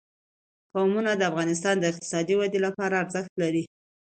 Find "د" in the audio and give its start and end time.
1.15-1.21, 1.79-1.83